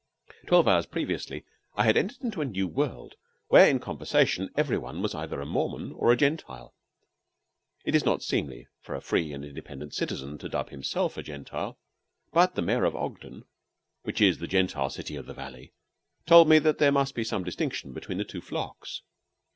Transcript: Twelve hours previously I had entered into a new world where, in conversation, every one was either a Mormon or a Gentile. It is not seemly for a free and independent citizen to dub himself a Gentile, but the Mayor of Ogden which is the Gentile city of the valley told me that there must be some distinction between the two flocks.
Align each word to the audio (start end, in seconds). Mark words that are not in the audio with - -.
Twelve 0.47 0.67
hours 0.67 0.87
previously 0.87 1.45
I 1.75 1.83
had 1.83 1.95
entered 1.95 2.23
into 2.23 2.41
a 2.41 2.45
new 2.45 2.67
world 2.67 3.13
where, 3.49 3.69
in 3.69 3.77
conversation, 3.77 4.49
every 4.57 4.79
one 4.79 4.99
was 5.03 5.13
either 5.13 5.39
a 5.39 5.45
Mormon 5.45 5.91
or 5.91 6.11
a 6.11 6.17
Gentile. 6.17 6.73
It 7.85 7.93
is 7.93 8.03
not 8.03 8.23
seemly 8.23 8.67
for 8.79 8.95
a 8.95 8.99
free 8.99 9.31
and 9.31 9.45
independent 9.45 9.93
citizen 9.93 10.39
to 10.39 10.49
dub 10.49 10.71
himself 10.71 11.17
a 11.17 11.21
Gentile, 11.21 11.77
but 12.33 12.55
the 12.55 12.63
Mayor 12.63 12.83
of 12.85 12.95
Ogden 12.95 13.43
which 14.01 14.21
is 14.21 14.39
the 14.39 14.47
Gentile 14.47 14.89
city 14.89 15.15
of 15.15 15.27
the 15.27 15.35
valley 15.35 15.71
told 16.25 16.49
me 16.49 16.57
that 16.57 16.79
there 16.79 16.91
must 16.91 17.13
be 17.13 17.23
some 17.23 17.43
distinction 17.43 17.93
between 17.93 18.17
the 18.17 18.25
two 18.25 18.41
flocks. 18.41 19.03